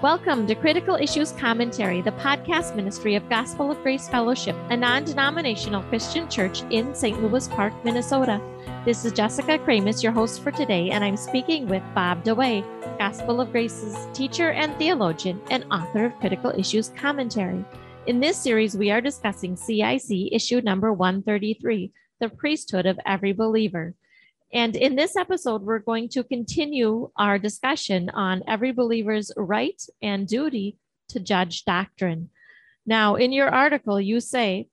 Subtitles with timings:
[0.00, 5.02] Welcome to Critical Issues Commentary, the podcast ministry of Gospel of Grace Fellowship, a non
[5.02, 7.20] denominational Christian church in St.
[7.20, 8.40] Louis Park, Minnesota.
[8.84, 12.62] This is Jessica Kramasz, your host for today, and I'm speaking with Bob DeWaay,
[12.96, 17.64] Gospel of Grace's teacher and theologian and author of Critical Issues Commentary.
[18.06, 21.90] In this series, we are discussing CIC issue number 133,
[22.20, 23.96] The Priesthood of Every Believer.
[24.52, 30.26] And in this episode, we're going to continue our discussion on every believer's right and
[30.26, 30.78] duty
[31.10, 32.30] to judge doctrine.
[32.86, 34.68] Now, in your article, you say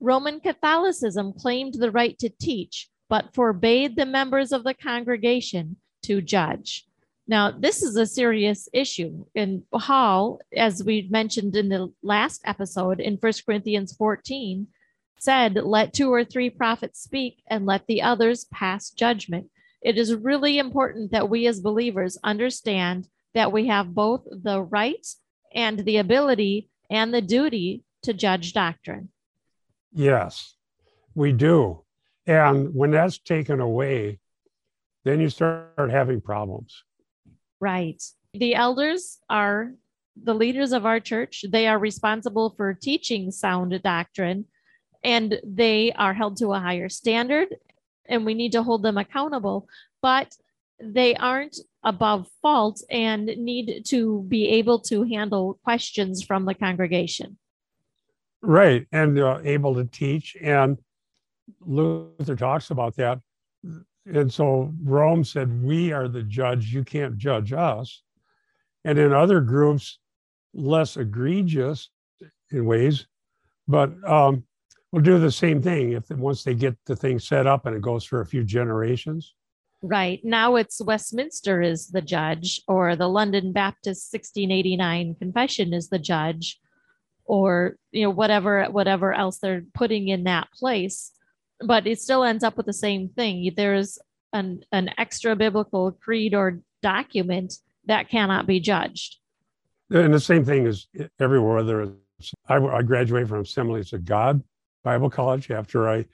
[0.00, 6.20] Roman Catholicism claimed the right to teach, but forbade the members of the congregation to
[6.20, 6.86] judge.
[7.26, 9.24] Now, this is a serious issue.
[9.34, 14.66] In Paul, as we mentioned in the last episode in 1 Corinthians 14,
[15.18, 19.50] said, Let two or three prophets speak and let the others pass judgment.
[19.82, 25.06] It is really important that we as believers understand that we have both the right
[25.54, 29.10] and the ability and the duty to judge doctrine.
[29.92, 30.54] Yes,
[31.14, 31.82] we do.
[32.26, 34.20] And when that's taken away,
[35.04, 36.82] then you start having problems.
[37.60, 38.02] Right.
[38.32, 39.72] The elders are
[40.22, 41.44] the leaders of our church.
[41.48, 44.46] They are responsible for teaching sound doctrine
[45.04, 47.54] and they are held to a higher standard
[48.06, 49.68] and we need to hold them accountable
[50.02, 50.34] but
[50.82, 57.38] they aren't above fault and need to be able to handle questions from the congregation.
[58.42, 60.78] Right and uh, able to teach and
[61.60, 63.20] luther talks about that.
[64.06, 68.02] And so rome said we are the judge you can't judge us.
[68.84, 69.98] And in other groups
[70.52, 71.90] less egregious
[72.50, 73.06] in ways
[73.66, 74.44] but um,
[74.94, 77.82] will do the same thing if once they get the thing set up and it
[77.82, 79.34] goes for a few generations.
[79.82, 80.20] Right.
[80.24, 86.60] Now it's Westminster is the judge, or the London Baptist 1689 Confession is the judge,
[87.24, 91.10] or you know, whatever whatever else they're putting in that place.
[91.60, 93.52] But it still ends up with the same thing.
[93.56, 93.98] There's
[94.32, 97.54] an, an extra biblical creed or document
[97.86, 99.16] that cannot be judged.
[99.90, 100.86] And the same thing is
[101.18, 101.62] everywhere.
[101.64, 101.90] There is
[102.48, 104.42] I, I graduated from Assemblies of God
[104.84, 106.06] Bible College after I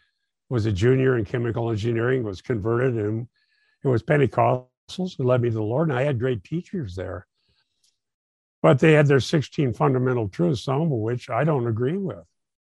[0.48, 3.28] was a junior in chemical engineering, was converted, and
[3.84, 5.90] it was Pentecostals who led me to the Lord.
[5.90, 7.26] And I had great teachers there.
[8.62, 12.24] But they had their 16 fundamental truths, some of which I don't agree with.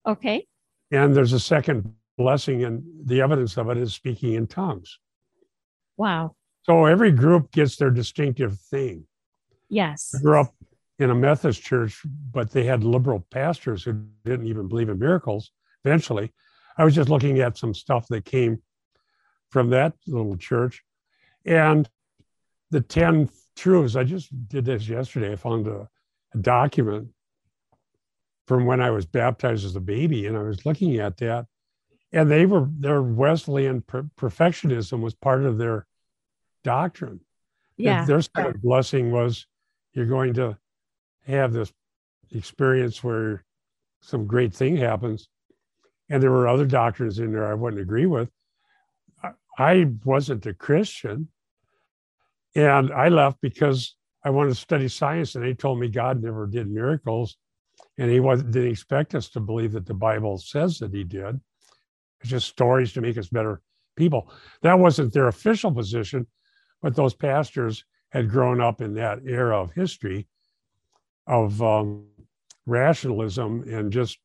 [0.05, 0.47] Okay.
[0.91, 4.99] And there's a second blessing, and the evidence of it is speaking in tongues.
[5.97, 6.35] Wow.
[6.63, 9.05] So every group gets their distinctive thing.
[9.69, 10.13] Yes.
[10.15, 10.53] I grew up
[10.99, 12.01] in a Methodist church,
[12.31, 15.51] but they had liberal pastors who didn't even believe in miracles
[15.83, 16.31] eventually.
[16.77, 18.61] I was just looking at some stuff that came
[19.49, 20.83] from that little church.
[21.45, 21.89] And
[22.69, 25.33] the 10 truths, I just did this yesterday.
[25.33, 25.89] I found a,
[26.33, 27.09] a document
[28.47, 31.45] from when I was baptized as a baby, and I was looking at that.
[32.11, 35.85] And they were, their Wesleyan per- perfectionism was part of their
[36.63, 37.21] doctrine.
[37.77, 38.05] Yeah.
[38.05, 39.47] Their second blessing was
[39.93, 40.57] you're going to
[41.25, 41.71] have this
[42.31, 43.43] experience where
[44.01, 45.29] some great thing happens
[46.11, 48.29] and there were other doctrines in there I wouldn't agree with.
[49.57, 51.29] I wasn't a Christian,
[52.53, 56.47] and I left because I wanted to study science, and they told me God never
[56.47, 57.37] did miracles,
[57.97, 61.39] and He didn't expect us to believe that the Bible says that He did.
[62.19, 63.61] It's just stories to make us better
[63.95, 64.33] people.
[64.63, 66.27] That wasn't their official position,
[66.81, 70.27] but those pastors had grown up in that era of history
[71.25, 72.05] of um,
[72.65, 74.17] rationalism and just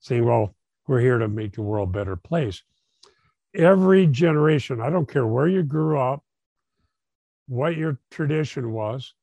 [0.00, 0.54] saying, well,
[0.88, 2.62] we're here to make the world a better place.
[3.54, 6.24] Every generation, I don't care where you grew up,
[7.46, 9.14] what your tradition was,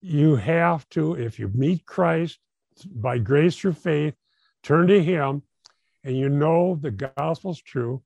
[0.00, 2.38] you have to, if you meet Christ
[2.86, 4.14] by grace through faith,
[4.62, 5.42] turn to Him,
[6.04, 8.02] and you know the gospel's true.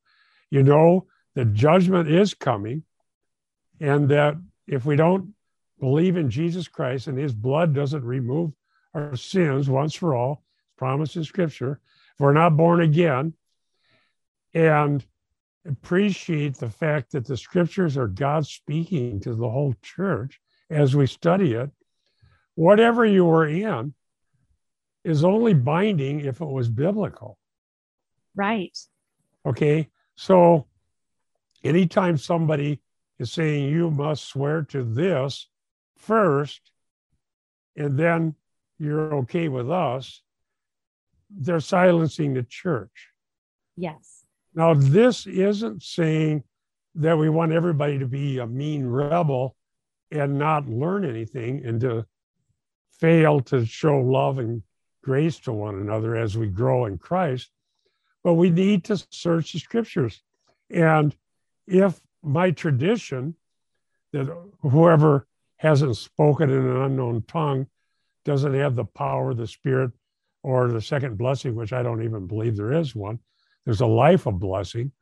[0.50, 2.82] You know the judgment is coming,
[3.80, 4.36] and that
[4.66, 5.34] if we don't
[5.78, 8.52] believe in Jesus Christ and His blood doesn't remove
[8.94, 10.42] our sins once for all,
[10.76, 11.80] promised in Scripture,
[12.14, 13.34] if we're not born again,
[14.54, 15.04] and
[15.66, 20.40] appreciate the fact that the scriptures are God speaking to the whole church
[20.70, 21.70] as we study it,
[22.54, 23.94] whatever you were in
[25.04, 27.38] is only binding if it was biblical.
[28.34, 28.76] Right.
[29.44, 29.88] Okay.
[30.16, 30.66] So
[31.62, 32.80] anytime somebody
[33.18, 35.48] is saying you must swear to this
[35.98, 36.60] first,
[37.76, 38.34] and then
[38.78, 40.22] you're okay with us,
[41.36, 43.08] they're silencing the church.
[43.76, 44.24] Yes.
[44.54, 46.44] Now, this isn't saying
[46.96, 49.56] that we want everybody to be a mean rebel
[50.10, 52.06] and not learn anything and to
[53.00, 54.62] fail to show love and
[55.02, 57.50] grace to one another as we grow in Christ.
[58.22, 60.22] But we need to search the scriptures.
[60.70, 61.14] And
[61.66, 63.34] if my tradition,
[64.12, 65.26] that whoever
[65.56, 67.66] hasn't spoken in an unknown tongue
[68.24, 69.90] doesn't have the power of the Spirit
[70.44, 73.18] or the second blessing, which I don't even believe there is one.
[73.64, 74.92] There's a life of blessing.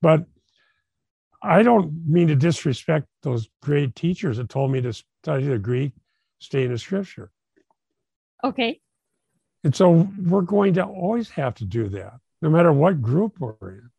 [0.00, 0.24] But
[1.42, 5.92] I don't mean to disrespect those great teachers that told me to study the Greek,
[6.38, 7.32] stay in the scripture.
[8.44, 8.80] Okay.
[9.64, 13.56] And so we're going to always have to do that, no matter what group we're
[13.62, 13.90] in.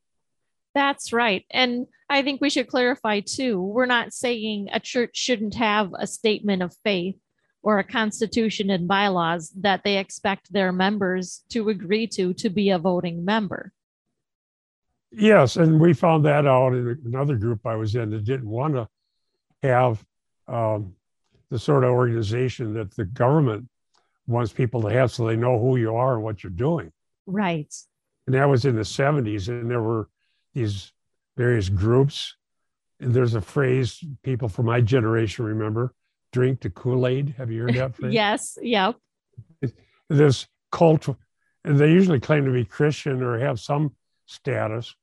[0.73, 1.45] That's right.
[1.51, 6.07] And I think we should clarify too we're not saying a church shouldn't have a
[6.07, 7.17] statement of faith
[7.65, 12.69] or a constitution and bylaws that they expect their members to agree to to be
[12.69, 13.73] a voting member.
[15.11, 18.75] Yes, and we found that out in another group I was in that didn't want
[18.75, 18.87] to
[19.63, 20.05] have
[20.47, 20.93] um,
[21.49, 23.67] the sort of organization that the government
[24.27, 26.91] wants people to have so they know who you are and what you're doing.
[27.25, 27.73] Right.
[28.27, 30.07] And that was in the 70s, and there were
[30.53, 30.91] these
[31.35, 32.35] various groups.
[32.99, 35.95] And there's a phrase people from my generation remember
[36.35, 37.33] drink the Kool Aid.
[37.37, 38.13] Have you heard that phrase?
[38.13, 38.57] yes.
[38.61, 38.95] Yep.
[40.09, 41.07] This cult,
[41.63, 43.95] and they usually claim to be Christian or have some
[44.25, 44.93] status.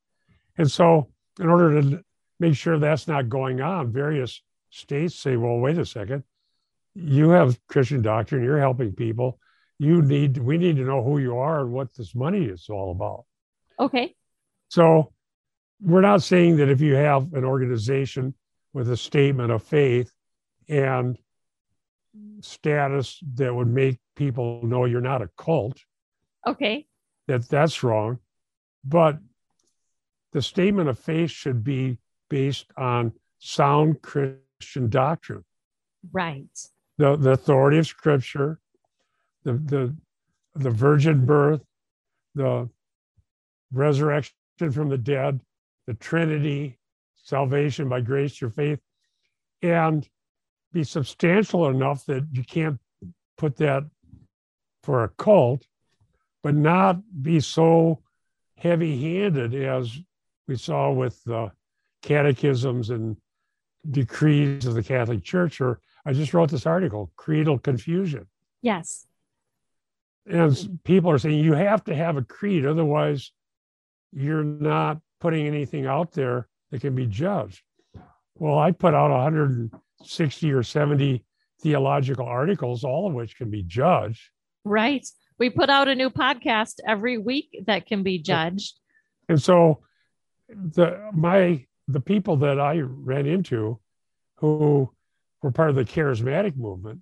[0.59, 1.09] And so,
[1.41, 2.05] in order to
[2.39, 6.23] make sure that's not going on, various states say, well, wait a second,
[6.95, 9.39] you have Christian doctrine, you're helping people.
[9.79, 12.93] You need, we need to know who you are and what this money is all
[12.93, 13.25] about.
[13.81, 14.15] Okay.
[14.69, 15.13] So,
[15.81, 18.35] we're not saying that if you have an organization
[18.75, 20.13] with a statement of faith
[20.69, 21.19] and
[22.41, 25.79] status that would make people know you're not a cult.
[26.47, 26.87] Okay.
[27.29, 28.19] That that's wrong.
[28.85, 29.19] But
[30.33, 31.99] the statement of faith should be
[32.29, 35.45] based on sound christian doctrine.
[36.13, 36.47] Right.
[36.99, 38.61] The, the authority of scripture
[39.45, 39.97] the, the
[40.55, 41.63] the virgin birth
[42.35, 42.69] the
[43.73, 44.35] resurrection
[44.71, 45.41] from the dead
[45.87, 46.79] the Trinity,
[47.17, 48.81] salvation by grace through faith,
[49.63, 50.09] and
[50.73, 52.79] be substantial enough that you can't
[53.37, 53.85] put that
[54.83, 55.67] for a cult,
[56.43, 58.01] but not be so
[58.57, 59.99] heavy handed as
[60.49, 61.51] we saw with the
[62.03, 63.17] catechisms and
[63.91, 65.61] decrees of the Catholic Church.
[65.61, 68.27] Or I just wrote this article, Creedal Confusion.
[68.61, 69.07] Yes.
[70.27, 73.33] And people are saying you have to have a creed, otherwise,
[74.13, 77.63] you're not putting anything out there that can be judged.
[78.37, 79.11] Well, I put out
[80.03, 81.25] 160 or 70
[81.61, 84.31] theological articles, all of which can be judged.
[84.65, 85.07] Right.
[85.39, 88.79] We put out a new podcast every week that can be judged.
[89.29, 89.81] And so
[90.49, 93.81] the my the people that I ran into
[94.37, 94.91] who
[95.43, 97.01] were part of the charismatic movement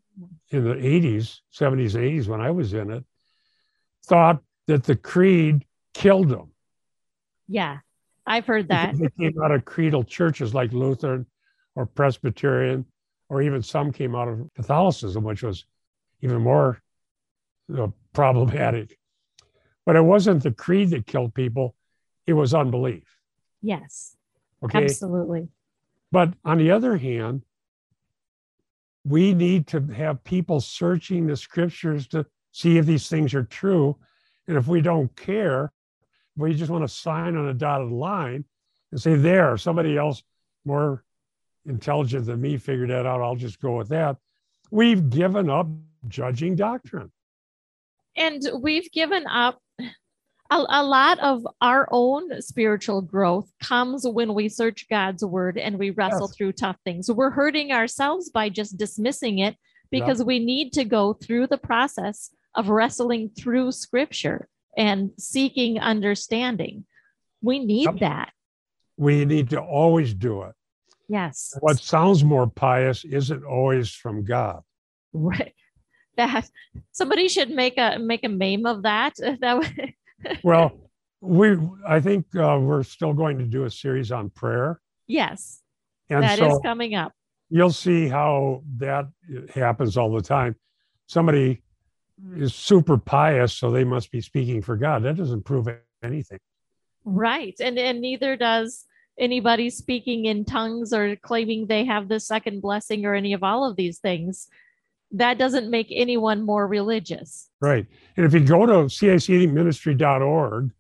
[0.50, 3.04] in the 80s, 70s, 80s when I was in it,
[4.06, 6.52] thought that the creed killed them.
[7.48, 7.78] Yeah.
[8.26, 8.96] I've heard that.
[8.96, 11.26] They came out of creedal churches like Lutheran
[11.74, 12.86] or Presbyterian,
[13.30, 15.64] or even some came out of Catholicism, which was
[16.20, 16.82] even more
[17.68, 18.98] you know, problematic.
[19.86, 21.74] But it wasn't the creed that killed people,
[22.26, 23.16] it was unbelief.
[23.62, 24.16] Yes.
[24.62, 24.84] Okay.
[24.84, 25.48] Absolutely.
[26.12, 27.42] But on the other hand,
[29.04, 33.96] we need to have people searching the scriptures to see if these things are true.
[34.48, 35.72] And if we don't care,
[36.36, 38.44] we just want to sign on a dotted line
[38.90, 40.22] and say, there, somebody else
[40.64, 41.04] more
[41.66, 43.20] intelligent than me figured that out.
[43.20, 44.16] I'll just go with that.
[44.70, 45.68] We've given up
[46.08, 47.10] judging doctrine.
[48.16, 49.60] And we've given up
[50.50, 55.78] a, a, lot of our own spiritual growth comes when we search God's word and
[55.78, 56.36] we wrestle yes.
[56.36, 57.10] through tough things.
[57.10, 59.56] We're hurting ourselves by just dismissing it
[59.90, 66.84] because we need to go through the process of wrestling through scripture and seeking understanding.
[67.42, 67.98] We need yep.
[68.00, 68.32] that.
[68.96, 70.54] We need to always do it.
[71.10, 71.56] Yes.
[71.58, 74.62] What sounds more pious isn't always from God.
[75.12, 75.54] Right.
[76.16, 76.50] That
[76.92, 79.14] somebody should make a make a meme of that.
[79.40, 79.94] That
[80.42, 80.72] well,
[81.20, 84.80] we I think uh, we're still going to do a series on prayer.
[85.06, 85.62] Yes.
[86.10, 87.12] And that so is coming up.
[87.48, 89.06] You'll see how that
[89.54, 90.56] happens all the time.
[91.06, 91.62] Somebody
[92.36, 95.04] is super pious, so they must be speaking for God.
[95.04, 95.68] That doesn't prove
[96.02, 96.40] anything.
[97.04, 97.54] Right.
[97.60, 98.84] And and neither does
[99.20, 103.68] anybody speaking in tongues or claiming they have the second blessing or any of all
[103.68, 104.48] of these things.
[105.12, 107.48] That doesn't make anyone more religious.
[107.60, 107.86] Right.
[108.16, 110.70] And if you go to cicministry.org,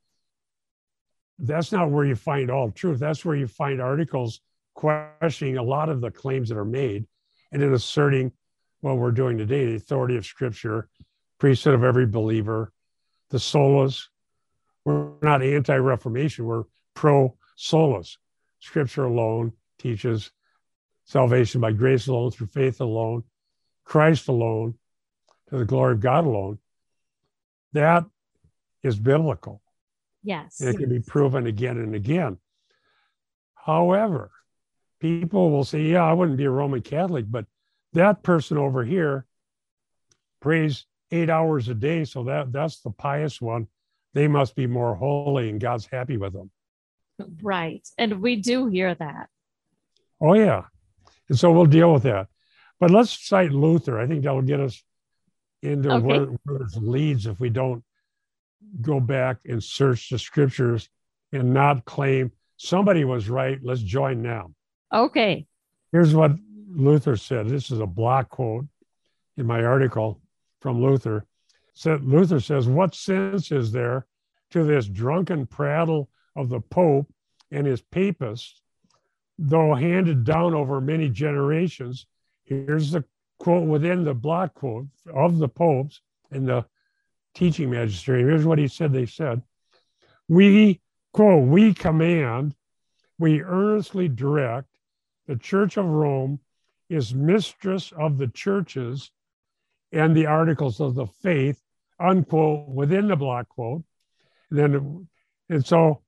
[1.38, 2.98] that's not where you find all truth.
[2.98, 4.40] That's where you find articles
[4.74, 7.06] questioning a lot of the claims that are made
[7.52, 8.32] and then asserting
[8.80, 10.88] what we're doing today the authority of Scripture,
[11.38, 12.72] priesthood of every believer,
[13.30, 14.04] the solas.
[14.84, 18.16] We're not anti Reformation, we're pro solas.
[18.60, 20.30] Scripture alone teaches
[21.04, 23.24] salvation by grace alone, through faith alone,
[23.84, 24.74] Christ alone,
[25.48, 26.58] to the glory of God alone.
[27.72, 28.04] That
[28.82, 29.60] is biblical.
[30.22, 30.60] Yes.
[30.60, 32.38] And it can be proven again and again.
[33.54, 34.30] However,
[35.00, 37.46] people will say, yeah, I wouldn't be a Roman Catholic, but
[37.94, 39.26] that person over here
[40.40, 42.04] prays eight hours a day.
[42.04, 43.66] So that that's the pious one.
[44.14, 46.50] They must be more holy and God's happy with them.
[47.42, 47.86] Right.
[47.98, 49.28] And we do hear that.
[50.20, 50.64] Oh, yeah.
[51.28, 52.28] And so we'll deal with that.
[52.78, 53.98] But let's cite Luther.
[53.98, 54.82] I think that'll get us
[55.62, 56.06] into Okay.
[56.06, 57.84] where, where it leads if we don't
[58.80, 60.88] go back and search the scriptures
[61.32, 63.58] and not claim somebody was right.
[63.62, 64.52] Let's join now.
[64.92, 65.46] Okay.
[65.92, 66.32] Here's what
[66.68, 67.48] Luther said.
[67.48, 68.66] This is a block quote
[69.36, 70.20] in my article
[70.60, 71.26] from Luther.
[71.74, 74.06] Said Luther says, "What sense is there
[74.50, 77.12] to this drunken prattle of the Pope
[77.50, 78.62] and his papists,
[79.38, 82.06] though handed down over many generations?"
[82.44, 83.04] Here's the
[83.38, 86.66] quote within the block quote of the popes and the
[87.34, 88.28] teaching magisterium.
[88.28, 88.92] Here's what he said.
[88.92, 89.42] They said,
[90.28, 90.80] "We
[91.12, 92.54] quote we command,
[93.18, 94.70] we earnestly direct."
[95.30, 96.40] the Church of Rome
[96.88, 99.12] is mistress of the churches
[99.92, 101.62] and the articles of the faith,
[102.00, 103.84] unquote, within the block quote.
[104.50, 105.08] And then,
[105.48, 106.02] and so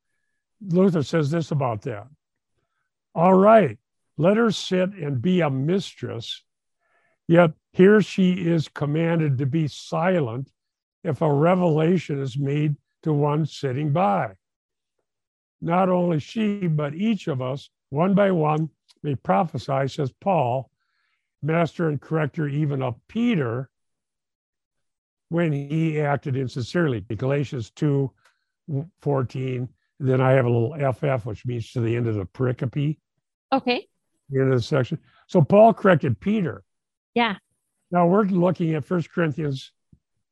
[0.69, 2.07] Luther says this about that.
[3.14, 3.78] All right,
[4.16, 6.42] let her sit and be a mistress,
[7.28, 10.50] yet here she is commanded to be silent
[11.04, 14.33] if a revelation is made to one sitting by.
[15.61, 18.71] Not only she, but each of us, one by one,
[19.02, 20.71] may prophesy, says Paul,
[21.42, 23.69] master and corrector even of Peter,
[25.28, 27.00] when he acted insincerely.
[27.00, 28.11] Galatians 2
[29.00, 29.69] 14.
[30.02, 32.99] Then I have a little FF, which means to the end of the pericope,
[33.52, 33.87] Okay.
[34.30, 34.99] the end of the section.
[35.28, 36.64] So Paul corrected Peter.
[37.14, 37.37] Yeah.
[37.92, 39.71] Now we're looking at 1 Corinthians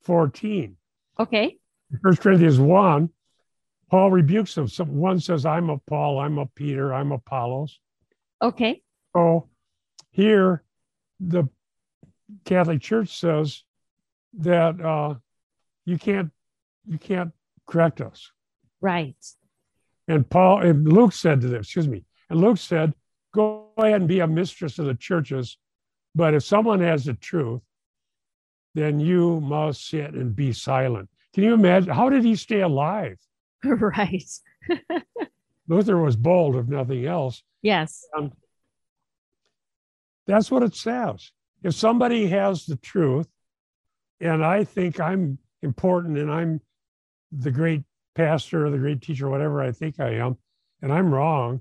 [0.03, 0.77] 14.
[1.21, 1.59] Okay.
[2.01, 3.11] 1 Corinthians 1,
[3.91, 4.67] Paul rebukes them.
[4.67, 7.79] So one says, I'm of Paul, I'm of Peter, I'm Apollos.
[8.43, 8.83] Okay.
[9.15, 9.49] So
[10.11, 10.65] here,
[11.21, 11.45] the
[12.45, 13.63] Catholic Church says
[14.35, 15.15] that uh,
[15.85, 16.31] you can't
[16.87, 17.33] you can't
[17.67, 18.33] correct us.
[18.81, 19.15] Right.
[20.11, 22.95] And Paul and Luke said to them, excuse me, and Luke said,
[23.33, 25.57] "Go ahead and be a mistress of the churches,
[26.17, 27.63] but if someone has the truth,
[28.75, 33.21] then you must sit and be silent." Can you imagine how did he stay alive?
[33.65, 34.25] right.
[35.69, 37.45] Luther was bold, if nothing else.
[37.63, 38.05] Yes.
[38.19, 38.33] Um,
[40.27, 41.31] that's what it says.
[41.63, 43.29] If somebody has the truth,
[44.21, 46.61] and I think I'm important and I'm
[47.31, 50.37] the great pastor or the great teacher, whatever I think I am,
[50.83, 51.61] and I'm wrong,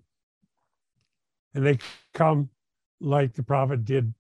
[1.54, 1.80] and they
[2.14, 2.50] come
[3.00, 4.14] like the prophet did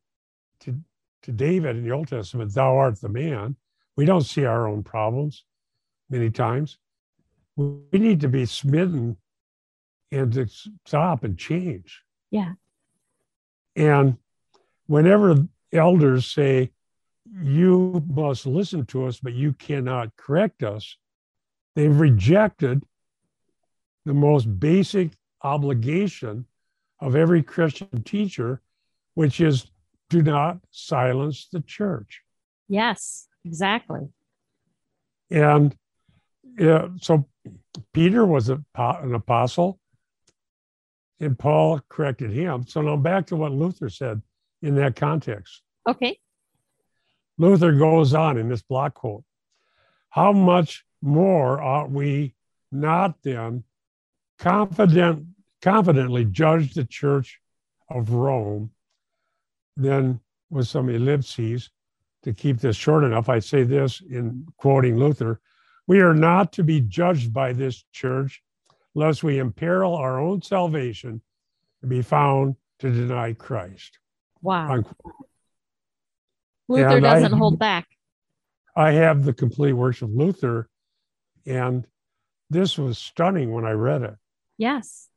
[0.61, 0.79] to,
[1.23, 3.55] to David in the Old Testament, thou art the man.
[3.95, 5.43] We don't see our own problems
[6.09, 6.77] many times.
[7.55, 9.17] We need to be smitten
[10.11, 10.47] and to
[10.85, 12.01] stop and change.
[12.31, 12.53] Yeah.
[13.75, 14.17] And
[14.87, 16.71] whenever elders say,
[17.43, 20.97] you must listen to us, but you cannot correct us,
[21.75, 22.83] they've rejected
[24.05, 25.11] the most basic
[25.43, 26.45] obligation
[26.99, 28.61] of every Christian teacher,
[29.13, 29.71] which is
[30.09, 32.21] do not silence the church.
[32.67, 33.27] Yes.
[33.45, 34.09] Exactly.
[35.31, 35.75] And
[36.59, 37.27] uh, so
[37.93, 39.79] Peter was a, an apostle,
[41.19, 42.65] and Paul corrected him.
[42.67, 44.21] So now back to what Luther said
[44.61, 45.61] in that context.
[45.87, 46.19] Okay.
[47.37, 49.23] Luther goes on in this block quote
[50.09, 52.35] How much more ought we
[52.71, 53.63] not then
[54.37, 55.25] confident,
[55.61, 57.39] confidently judge the church
[57.89, 58.71] of Rome?
[59.77, 61.69] Then, with some ellipses
[62.23, 65.39] to keep this short enough, I say this in quoting Luther
[65.87, 68.43] We are not to be judged by this church
[68.95, 71.21] lest we imperil our own salvation
[71.81, 73.99] and be found to deny Christ.
[74.41, 74.71] Wow.
[74.73, 75.15] Unquote.
[76.67, 77.87] Luther And doesn't hold back.
[78.75, 80.68] I have the complete works of Luther,
[81.49, 81.85] and
[82.49, 84.15] this was stunning when I read it.
[84.57, 85.09] Yes.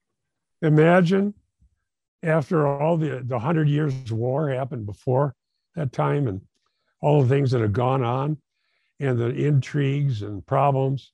[0.60, 1.34] Imagine
[2.22, 5.34] after all the the hundred years war happened before
[5.76, 6.40] that time, and
[7.00, 8.38] all the things that have gone on,
[9.00, 11.12] and the intrigues and problems.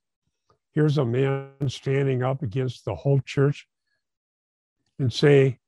[0.72, 3.66] Here's a man standing up against the whole church
[4.98, 5.58] and say,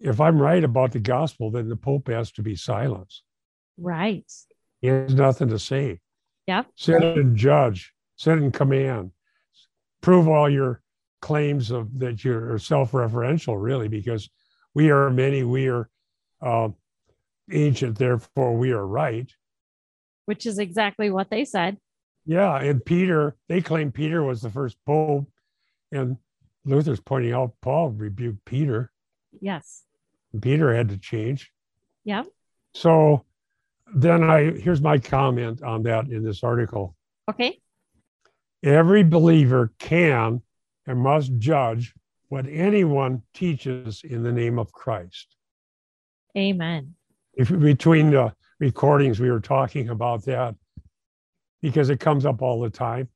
[0.00, 3.22] if I'm right about the gospel, then the Pope has to be silenced.
[3.76, 4.30] Right.
[4.80, 6.00] He has nothing to say.
[6.46, 6.66] Yep.
[6.76, 9.10] Sit and judge, sit in command,
[10.00, 10.80] prove all your
[11.20, 14.28] claims of that you're self-referential, really, because
[14.74, 15.88] we are many, we are
[16.42, 16.68] uh,
[17.50, 19.32] ancient, therefore we are right.
[20.26, 21.78] Which is exactly what they said.
[22.26, 25.28] Yeah, and Peter, they claim Peter was the first pope,
[25.92, 26.16] and
[26.64, 28.90] Luther's pointing out Paul rebuked Peter.
[29.40, 29.82] Yes.
[30.40, 31.50] Peter had to change.
[32.04, 32.22] Yeah.
[32.74, 33.24] So
[33.94, 36.96] then I here's my comment on that in this article.
[37.30, 37.60] Okay.
[38.64, 40.40] Every believer can
[40.86, 41.92] and must judge
[42.28, 45.36] what anyone teaches in the name of Christ.
[46.36, 46.94] Amen.
[47.34, 50.54] If between the recordings we were talking about that
[51.60, 53.10] because it comes up all the time.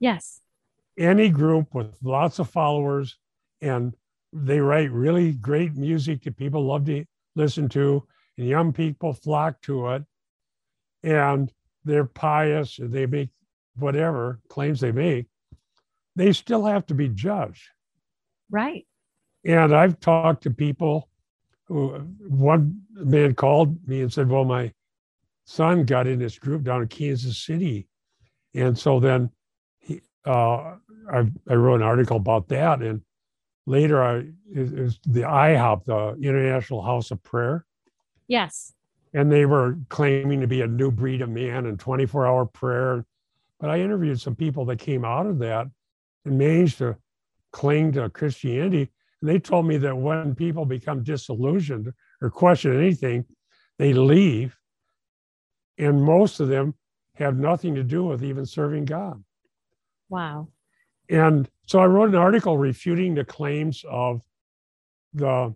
[0.00, 0.40] Yes.
[0.96, 3.18] Any group with lots of followers
[3.60, 3.94] and
[4.32, 7.04] they write really great music that people love to
[7.36, 8.06] listen to,
[8.38, 10.04] and young people flock to it,
[11.02, 11.52] and
[11.84, 13.28] they're pious, and they make
[13.76, 15.26] whatever claims they make,
[16.16, 17.68] they still have to be judged.
[18.50, 18.86] Right.
[19.44, 21.08] And I've talked to people
[21.64, 21.88] who,
[22.28, 24.72] one man called me and said, Well, my
[25.44, 27.88] son got in this group down in Kansas City.
[28.54, 29.30] And so then
[29.78, 30.76] he, uh,
[31.12, 32.80] I, I wrote an article about that.
[32.80, 33.02] And
[33.66, 37.66] later I was the IHOP, the International House of Prayer.
[38.26, 38.72] Yes.
[39.12, 43.04] And they were claiming to be a new breed of man and 24 hour prayer.
[43.60, 45.66] But I interviewed some people that came out of that
[46.24, 46.96] and managed to
[47.52, 48.90] cling to Christianity.
[49.20, 53.24] And they told me that when people become disillusioned or question anything,
[53.78, 54.58] they leave.
[55.78, 56.74] And most of them
[57.14, 59.22] have nothing to do with even serving God.
[60.08, 60.48] Wow.
[61.08, 64.22] And so I wrote an article refuting the claims of
[65.12, 65.54] the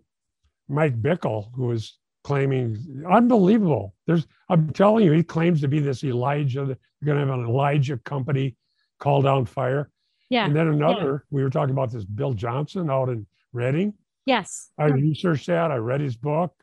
[0.67, 3.95] Mike Bickle, who was claiming unbelievable.
[4.07, 6.59] There's, I'm telling you, he claims to be this Elijah.
[6.59, 8.55] You're going to have an Elijah company
[8.99, 9.89] call down fire.
[10.29, 10.45] Yeah.
[10.45, 11.35] And then another, yeah.
[11.35, 13.93] we were talking about this Bill Johnson out in Redding.
[14.25, 14.69] Yes.
[14.77, 15.71] I researched that.
[15.71, 16.53] I read his book,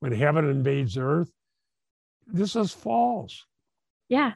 [0.00, 1.30] When Heaven Invades Earth.
[2.26, 3.46] This is false.
[4.08, 4.34] Yeah,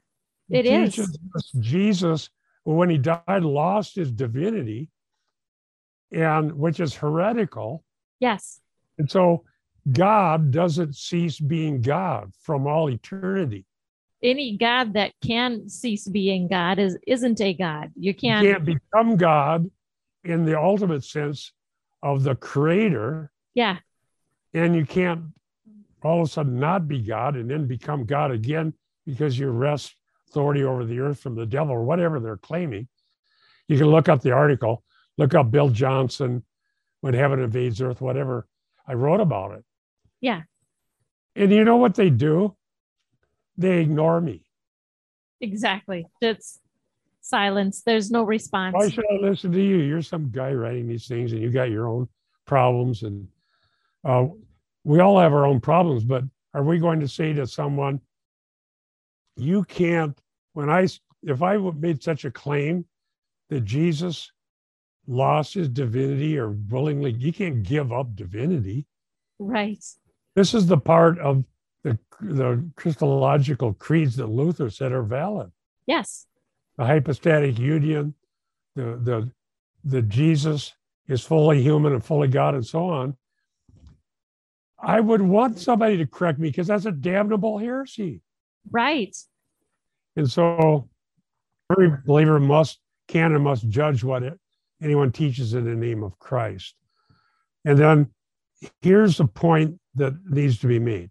[0.48, 1.16] it is.
[1.60, 2.30] Jesus,
[2.64, 4.90] when he died, lost his divinity,
[6.10, 7.84] and which is heretical.
[8.18, 8.60] Yes.
[8.98, 9.44] And so
[9.90, 13.64] God doesn't cease being God from all eternity.
[14.22, 17.90] Any God that can cease being God is isn't a God.
[17.96, 19.68] You can't, you can't become God
[20.22, 21.52] in the ultimate sense
[22.02, 23.32] of the creator.
[23.54, 23.78] Yeah.
[24.54, 25.24] And you can't
[26.04, 28.74] all of a sudden not be God and then become God again
[29.06, 29.94] because you wrest
[30.28, 32.88] authority over the earth from the devil or whatever they're claiming.
[33.68, 34.82] You can look up the article,
[35.16, 36.44] look up Bill Johnson,
[37.00, 38.46] When Heaven Invades Earth, whatever.
[38.86, 39.64] I wrote about it.
[40.22, 40.42] Yeah.
[41.36, 42.56] And you know what they do?
[43.58, 44.46] They ignore me.
[45.40, 46.06] Exactly.
[46.22, 46.60] It's
[47.20, 47.82] silence.
[47.84, 48.74] There's no response.
[48.74, 49.76] Why should I listen to you?
[49.76, 52.08] You're some guy writing these things and you got your own
[52.46, 53.02] problems.
[53.02, 53.28] And
[54.04, 54.26] uh,
[54.84, 58.00] we all have our own problems, but are we going to say to someone,
[59.36, 60.18] you can't,
[60.52, 60.86] when I,
[61.22, 62.84] if I made such a claim
[63.48, 64.30] that Jesus
[65.06, 68.86] lost his divinity or willingly, you can't give up divinity.
[69.38, 69.84] Right.
[70.34, 71.44] This is the part of
[71.84, 75.50] the, the Christological creeds that Luther said are valid.
[75.86, 76.26] Yes.
[76.76, 78.14] The hypostatic union,
[78.76, 79.30] the, the,
[79.84, 80.72] the Jesus
[81.08, 83.16] is fully human and fully God, and so on.
[84.78, 88.22] I would want somebody to correct me because that's a damnable heresy.
[88.70, 89.16] Right.
[90.16, 90.88] And so
[91.70, 94.38] every believer must, can, and must judge what it,
[94.82, 96.74] anyone teaches in the name of Christ.
[97.64, 98.10] And then
[98.80, 101.10] here's the point that needs to be made.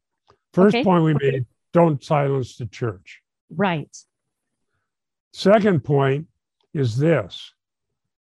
[0.53, 0.83] First Okay.
[0.83, 3.21] point we made don't silence the church.
[3.49, 3.95] Right.
[5.33, 6.27] Second point
[6.73, 7.53] is this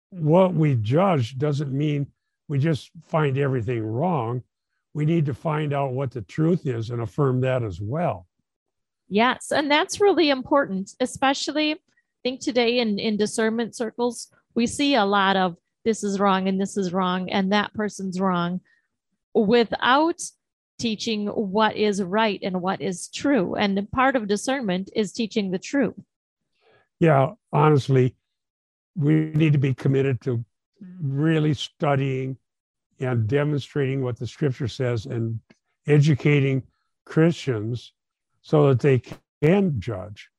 [0.10, 2.08] what we judge doesn't mean
[2.48, 4.42] we just find everything wrong.
[4.94, 8.28] We need to find out what the truth is and affirm that as well.
[9.10, 9.52] Yes.
[9.52, 11.78] And that's really important, especially I
[12.24, 16.60] think today in, in discernment circles, we see a lot of this is wrong and
[16.60, 18.62] this is wrong and that person's wrong
[19.36, 20.22] without
[20.80, 23.56] teaching what is right and what is true.
[23.56, 25.96] And part of discernment is teaching the truth.
[27.00, 28.16] Yeah, honestly,
[28.96, 30.44] we need to be committed to
[31.02, 32.38] really studying
[33.00, 35.40] and demonstrating what the scripture says and
[35.88, 36.64] educating
[37.06, 37.94] Christians
[38.42, 39.02] so that they
[39.44, 40.30] can judge,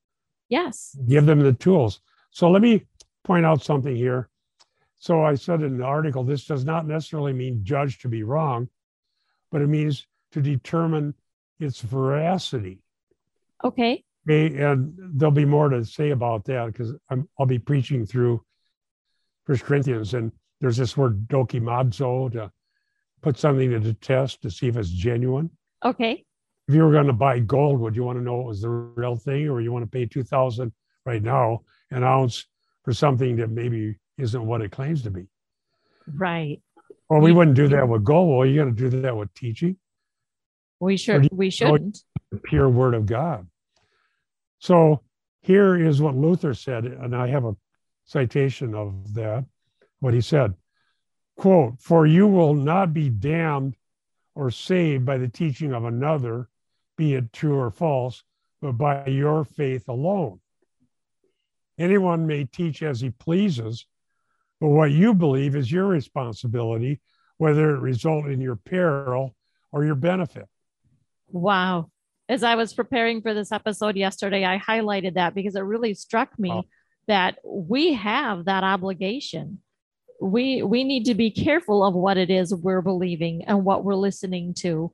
[0.48, 0.96] Yes.
[1.06, 2.00] give them the tools.
[2.30, 2.86] So let me
[3.24, 4.28] point out something here.
[4.98, 8.68] So I said in the article, this does not necessarily mean judge to be wrong,
[9.50, 11.14] but it means to determine
[11.58, 12.82] its veracity.
[13.64, 14.04] Okay.
[14.28, 16.92] Okay, and there'll be more to say about that because
[17.38, 18.42] I'll be preaching through
[19.44, 22.50] First Corinthians, and there's this word dokimazo to
[23.22, 25.50] put something to the test to see if it's genuine.
[25.84, 26.24] Okay.
[26.66, 28.68] If you were going to buy gold, would you want to know it was the
[28.68, 30.72] real thing, or you want to pay two thousand
[31.04, 31.60] right now
[31.92, 32.46] an ounce
[32.84, 35.28] for something that maybe isn't what it claims to be?
[36.12, 36.60] Right.
[37.08, 38.36] Well, we wouldn't do that with gold.
[38.36, 39.76] Well, you're going to do that with teaching.
[40.80, 41.28] We should.
[41.32, 42.02] We shouldn't.
[42.30, 43.46] The pure word of God.
[44.58, 45.02] So
[45.40, 47.56] here is what Luther said, and I have a
[48.04, 49.44] citation of that.
[50.00, 50.54] What he said,
[51.36, 53.76] quote, "For you will not be damned
[54.34, 56.48] or saved by the teaching of another,
[56.96, 58.22] be it true or false,
[58.60, 60.40] but by your faith alone.
[61.78, 63.86] Anyone may teach as he pleases,
[64.60, 67.00] but what you believe is your responsibility,
[67.38, 69.34] whether it result in your peril
[69.72, 70.48] or your benefit.
[71.28, 71.90] Wow.
[72.28, 76.38] As I was preparing for this episode yesterday, I highlighted that because it really struck
[76.38, 76.62] me
[77.06, 79.60] that we have that obligation.
[80.20, 83.94] We we need to be careful of what it is we're believing and what we're
[83.94, 84.92] listening to.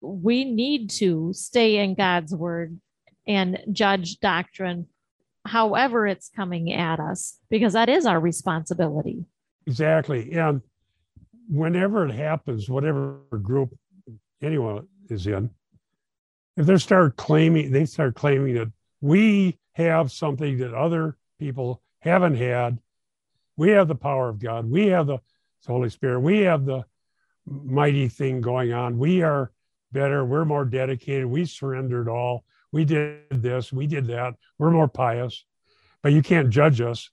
[0.00, 2.78] We need to stay in God's word
[3.26, 4.88] and judge doctrine
[5.44, 9.24] however it's coming at us, because that is our responsibility.
[9.66, 10.32] Exactly.
[10.32, 10.62] And
[11.48, 13.76] whenever it happens, whatever group
[14.40, 15.50] anyone is in,
[16.56, 22.36] if they start claiming, they start claiming that we have something that other people haven't
[22.36, 22.78] had.
[23.56, 24.70] We have the power of God.
[24.70, 25.18] We have the
[25.66, 26.20] Holy Spirit.
[26.20, 26.84] We have the
[27.46, 28.98] mighty thing going on.
[28.98, 29.50] We are
[29.92, 30.24] better.
[30.24, 31.26] We're more dedicated.
[31.26, 35.44] We surrendered all we did this, we did that, we're more pious,
[36.02, 37.10] but you can't judge us,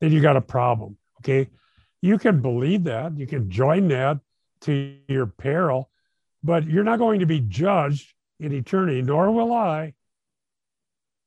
[0.00, 0.96] then you got a problem.
[1.20, 1.48] Okay.
[2.02, 4.20] You can believe that, you can join that
[4.62, 5.90] to your peril,
[6.42, 9.94] but you're not going to be judged in eternity, nor will I.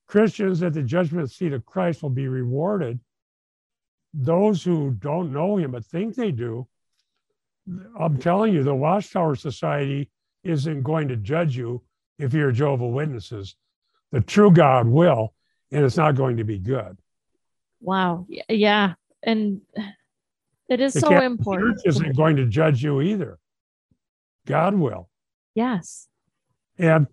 [0.08, 3.00] Christians at the judgment seat of Christ will be rewarded.
[4.14, 6.68] Those who don't know him but think they do,
[7.98, 10.10] I'm telling you, the Watchtower Society
[10.44, 11.84] isn't going to judge you
[12.24, 13.56] if you're Jehovah Witnesses.
[14.12, 15.34] The true God will,
[15.72, 16.98] and it's not going to be good.
[17.82, 18.26] Wow.
[18.48, 18.94] Yeah.
[19.24, 19.62] And
[20.70, 21.78] it is the so Catholic important.
[21.78, 23.40] Church isn't going to judge you either.
[24.46, 25.10] God will.
[25.56, 26.08] Yes.
[26.78, 27.08] And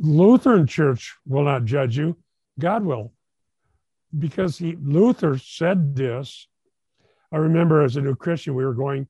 [0.00, 2.16] Lutheran Church will not judge you.
[2.58, 3.12] God will.
[4.16, 6.48] Because he, Luther said this.
[7.32, 9.08] I remember as a new Christian, we were going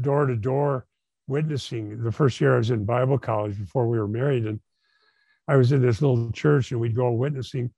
[0.00, 0.86] door to door
[1.28, 4.46] witnessing the first year I was in Bible college before we were married.
[4.46, 4.60] And
[5.46, 7.70] I was in this little church and we'd go witnessing.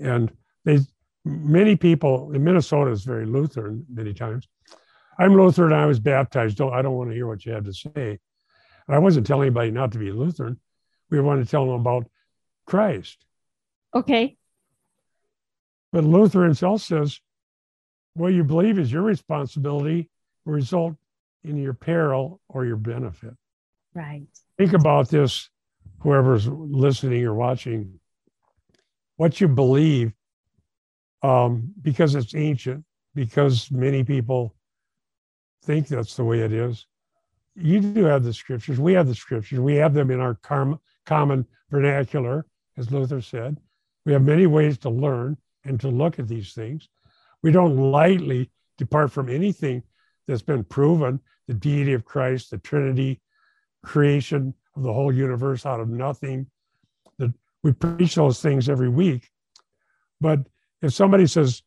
[0.00, 0.32] And
[0.64, 0.80] they,
[1.24, 4.48] many people in Minnesota is very Lutheran many times.
[5.18, 5.72] I'm Lutheran.
[5.72, 6.58] I was baptized.
[6.58, 8.18] Don't, I don't want to hear what you have to say.
[8.86, 10.60] And I wasn't telling anybody not to be Lutheran.
[11.10, 12.06] We wanted to tell them about
[12.66, 13.24] Christ.
[13.94, 14.36] Okay.
[15.92, 17.20] But Luther himself says,
[18.14, 20.10] what you believe is your responsibility,
[20.46, 20.96] The result
[21.46, 23.34] in your peril or your benefit.
[23.94, 24.26] Right.
[24.58, 25.48] Think about this,
[26.00, 27.98] whoever's listening or watching,
[29.16, 30.12] what you believe,
[31.22, 34.54] um, because it's ancient, because many people
[35.62, 36.86] think that's the way it is.
[37.54, 38.78] You do have the scriptures.
[38.78, 39.58] We have the scriptures.
[39.58, 42.44] We have them in our karma, common vernacular,
[42.76, 43.58] as Luther said.
[44.04, 46.88] We have many ways to learn and to look at these things.
[47.42, 49.82] We don't lightly depart from anything
[50.28, 53.20] that's been proven the deity of Christ, the Trinity,
[53.84, 56.46] creation of the whole universe out of nothing.
[57.18, 57.32] That
[57.62, 59.30] we preach those things every week.
[60.20, 60.40] But
[60.82, 61.62] if somebody says,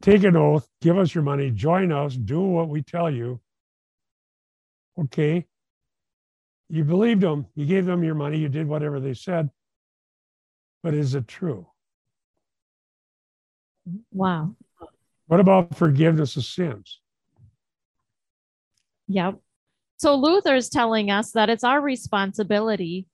[0.00, 3.40] take an oath, give us your money, join us, do what we tell you,
[4.98, 5.46] okay,
[6.68, 9.50] you believed them, you gave them your money, you did whatever they said,
[10.82, 11.66] but is it true?
[14.10, 14.56] Wow.
[15.26, 17.00] What about forgiveness of sins?
[19.12, 19.40] Yep.
[19.98, 23.06] So Luther's telling us that it's our responsibility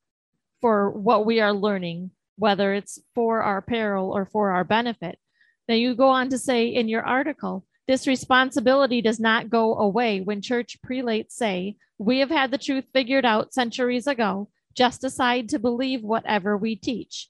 [0.61, 5.19] for what we are learning, whether it's for our peril or for our benefit.
[5.67, 10.21] Then you go on to say in your article, this responsibility does not go away
[10.21, 15.49] when church prelates say, We have had the truth figured out centuries ago, just decide
[15.49, 17.29] to believe whatever we teach.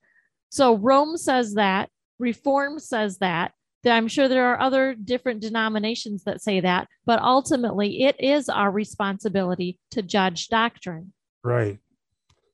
[0.50, 3.52] So Rome says that, Reform says that,
[3.85, 8.71] I'm sure there are other different denominations that say that, but ultimately it is our
[8.71, 11.12] responsibility to judge doctrine.
[11.45, 11.79] Right.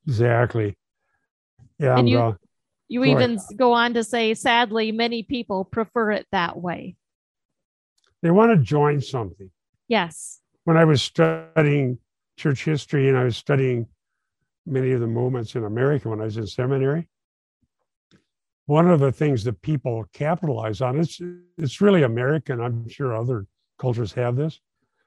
[0.07, 0.77] Exactly.
[1.79, 1.99] Yeah.
[1.99, 2.37] And you,
[2.89, 6.97] you even go on to say, sadly, many people prefer it that way.
[8.23, 9.51] They want to join something.
[9.89, 10.41] Yes.
[10.65, 11.99] When I was studying
[12.37, 13.87] church history and I was studying
[14.67, 17.09] many of the movements in America when I was in seminary,
[18.67, 21.21] one of the things that people capitalize on, it's
[21.59, 22.61] it's really American.
[22.61, 23.47] I'm sure other
[23.79, 24.61] cultures have this.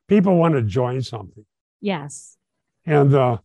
[0.07, 1.45] People want to join something.
[1.81, 2.37] Yes.
[2.85, 3.39] And the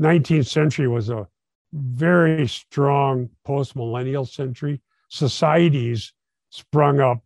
[0.00, 1.28] 19th century was a
[1.72, 4.80] very strong post millennial century.
[5.08, 6.12] Societies
[6.50, 7.22] sprung up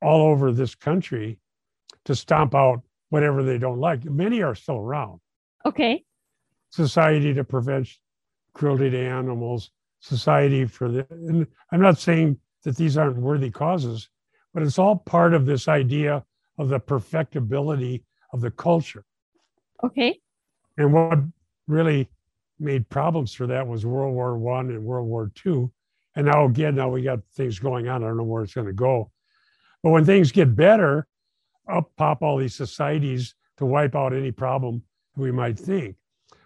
[0.00, 1.38] all over this country
[2.04, 4.04] to stomp out whatever they don't like.
[4.04, 5.20] Many are still around.
[5.64, 6.04] Okay.
[6.70, 7.88] Society to prevent
[8.54, 9.70] cruelty to animals,
[10.02, 14.08] society for the, and I'm not saying that these aren't worthy causes,
[14.52, 16.24] but it's all part of this idea
[16.58, 19.04] of the perfectibility of the culture.
[19.82, 20.20] Okay.
[20.76, 21.18] And what
[21.66, 22.08] really
[22.58, 25.72] made problems for that was World War One and World War Two.
[26.14, 28.02] And now again, now we got things going on.
[28.02, 29.10] I don't know where it's going to go.
[29.82, 31.06] But when things get better,
[31.68, 34.82] up pop all these societies to wipe out any problem
[35.16, 35.96] we might think.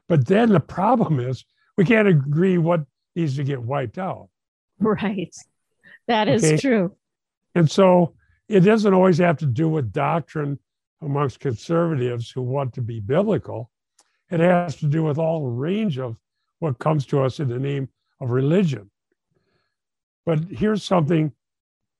[0.08, 1.44] But then the problem is
[1.76, 2.84] we can't agree what
[3.16, 4.28] needs to get wiped out.
[4.78, 5.34] Right.
[6.06, 6.58] That is okay?
[6.58, 6.94] true.
[7.54, 8.14] And so
[8.46, 10.58] it doesn't always have to do with doctrine
[11.00, 13.70] amongst conservatives who want to be biblical.
[14.30, 16.16] It has to do with all range of
[16.58, 17.88] what comes to us in the name
[18.20, 18.90] of religion.
[20.26, 21.32] But here's something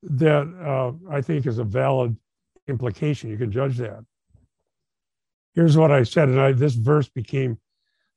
[0.03, 2.17] that uh, I think is a valid
[2.69, 3.31] implication.
[3.31, 4.05] You can judge that.
[5.55, 7.59] Here's what I said, and I, this verse became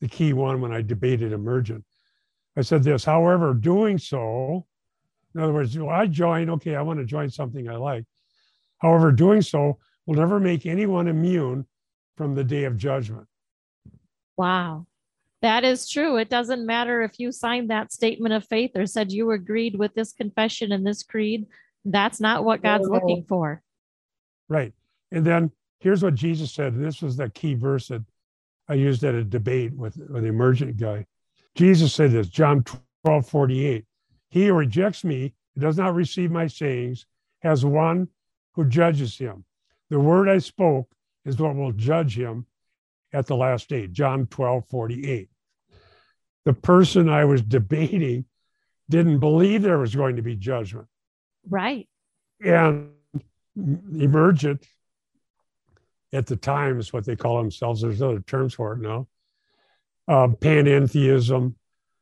[0.02, 1.86] the key one when I debated emergent.
[2.58, 4.66] I said this, however, doing so,
[5.36, 8.06] in other words, I join, okay, I want to join something I like.
[8.80, 11.66] However, doing so will never make anyone immune
[12.18, 13.28] from the day of judgment.
[14.36, 14.88] Wow.
[15.42, 16.18] That is true.
[16.18, 19.94] It doesn't matter if you signed that statement of faith or said you agreed with
[19.94, 21.46] this confession and this creed.
[21.86, 23.00] That's not what God's no, no.
[23.00, 23.62] looking for.
[24.50, 24.74] Right.
[25.12, 26.78] And then here's what Jesus said.
[26.78, 28.04] This was the key verse that
[28.68, 31.06] I used at a debate with, with the emergent guy.
[31.56, 32.64] Jesus said this, John
[33.04, 33.86] 12, 48.
[34.30, 37.06] He who rejects me, does not receive my sayings,
[37.42, 38.08] has one
[38.54, 39.44] who judges him.
[39.90, 40.90] The word I spoke
[41.26, 42.46] is what will judge him
[43.12, 43.88] at the last day.
[43.88, 45.30] John 12, 48.
[46.46, 48.26] The person I was debating
[48.90, 50.88] didn't believe there was going to be judgment.
[51.48, 51.88] Right.
[52.44, 52.92] And
[53.56, 54.66] emergent
[56.14, 57.82] at the time is what they call themselves.
[57.82, 59.08] There's other terms for it now.
[60.10, 61.54] Uh, panentheism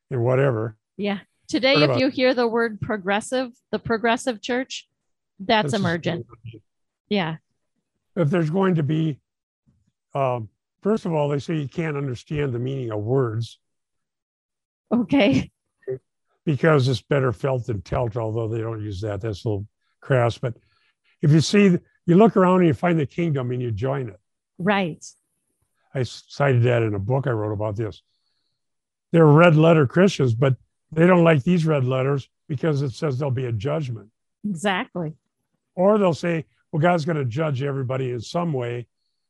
[0.09, 0.77] and whatever.
[0.95, 1.19] Yeah.
[1.49, 4.87] Today, if you hear the word progressive, the progressive church,
[5.39, 6.25] that's, that's emergent.
[7.09, 7.35] Yeah.
[8.15, 9.19] If there's going to be,
[10.15, 10.47] um,
[10.83, 13.59] first of all, they say you can't understand the meaning of words.
[14.89, 15.51] Okay.
[16.45, 19.19] Because it's better felt than telt, although they don't use that.
[19.19, 19.67] That's a little
[19.99, 20.37] crass.
[20.37, 20.53] But
[21.21, 24.19] if you see, you look around and you find the kingdom and you join it.
[24.57, 25.05] Right.
[25.97, 28.03] I cited that in a book I wrote about this.
[29.11, 30.55] They're red letter Christians, but
[30.91, 34.09] they don't like these red letters because it says there'll be a judgment.
[34.47, 35.13] Exactly.
[35.75, 38.87] Or they'll say, well, God's going to judge everybody in some way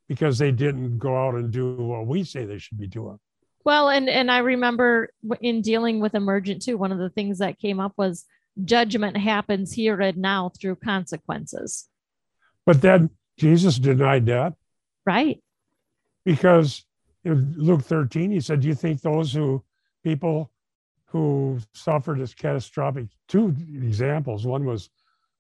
[0.10, 3.20] because they didn't go out and do what we say they should be doing.
[3.64, 7.60] Well, and and I remember in dealing with emergent too, one of the things that
[7.60, 8.26] came up was
[8.64, 11.88] judgment happens here and now through consequences.
[12.66, 14.54] But then Jesus denied that.
[15.06, 15.42] Right.
[16.28, 16.84] Because
[17.24, 19.64] in Luke 13, he said, Do you think those who
[20.04, 20.52] people
[21.06, 24.90] who suffered as catastrophic, two examples, one was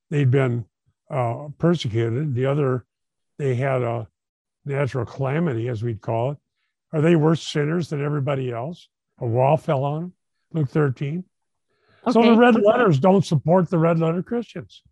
[0.09, 0.63] they'd been
[1.11, 2.85] uh, persecuted, the other,
[3.37, 4.07] they had a
[4.63, 6.37] natural calamity, as we'd call it.
[6.93, 8.87] Are they worse sinners than everybody else?
[9.19, 10.13] A wall fell on them,
[10.53, 11.25] Luke 13.
[12.07, 12.13] Okay.
[12.13, 14.83] So the red letters don't support the red letter Christians.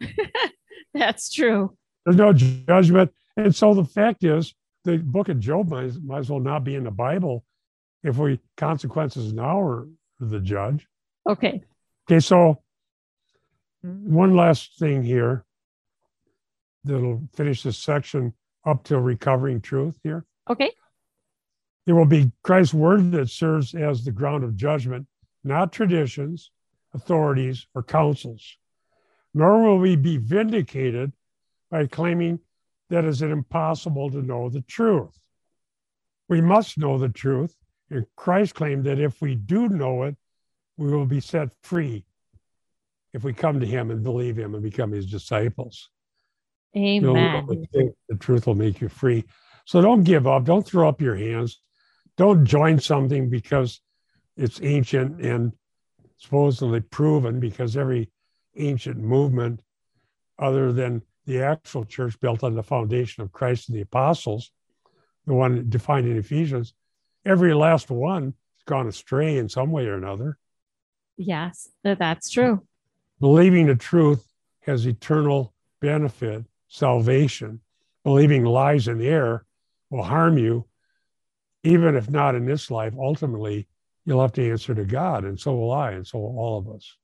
[0.93, 1.77] That's true.
[2.03, 3.13] There's no judgment.
[3.37, 4.53] And so the fact is,
[4.85, 7.43] the book of Job might, might as well not be in the Bible
[8.03, 9.87] if we consequences now are
[10.19, 10.87] the judge.
[11.27, 11.63] Okay.
[12.07, 12.61] Okay, so
[13.81, 15.43] one last thing here
[16.83, 18.33] that'll finish this section
[18.65, 20.23] up to recovering truth here.
[20.49, 20.71] Okay.
[21.85, 25.07] There will be Christ's word that serves as the ground of judgment,
[25.43, 26.51] not traditions,
[26.93, 28.57] authorities, or councils.
[29.33, 31.11] Nor will we be vindicated
[31.69, 32.39] by claiming
[32.89, 35.17] that is it impossible to know the truth.
[36.27, 37.55] We must know the truth,
[37.89, 40.15] and Christ claimed that if we do know it,
[40.77, 42.05] we will be set free
[43.13, 45.89] if we come to him and believe him and become his disciples.
[46.75, 47.45] Amen.
[47.71, 49.23] the truth will make you free.
[49.65, 50.43] So don't give up.
[50.43, 51.61] Don't throw up your hands.
[52.17, 53.79] Don't join something because
[54.35, 55.53] it's ancient and
[56.17, 58.09] supposedly proven, because every
[58.57, 59.61] ancient movement,
[60.37, 64.51] other than the actual church built on the foundation of Christ and the apostles,
[65.25, 66.73] the one defined in Ephesians,
[67.25, 70.37] every last one has gone astray in some way or another.
[71.17, 72.61] Yes, that's true.
[73.19, 74.25] Believing the truth
[74.61, 77.61] has eternal benefit, salvation.
[78.03, 79.45] Believing lies and error
[79.89, 80.65] will harm you,
[81.63, 82.93] even if not in this life.
[82.97, 83.67] Ultimately,
[84.05, 86.69] you'll have to answer to God, and so will I, and so will all of
[86.69, 86.95] us.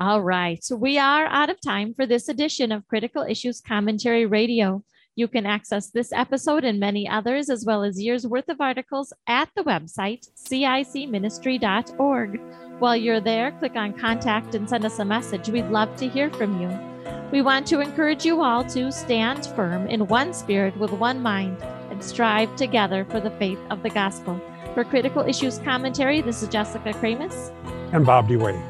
[0.00, 0.64] All right.
[0.64, 4.82] So we are out of time for this edition of Critical Issues Commentary Radio.
[5.14, 9.12] You can access this episode and many others, as well as years worth of articles
[9.26, 12.40] at the website cicministry.org.
[12.78, 15.50] While you're there, click on contact and send us a message.
[15.50, 16.70] We'd love to hear from you.
[17.30, 21.62] We want to encourage you all to stand firm in one spirit with one mind
[21.90, 24.40] and strive together for the faith of the gospel.
[24.72, 27.52] For Critical Issues Commentary, this is Jessica Kramasz
[27.92, 28.69] and Bob DeWaay.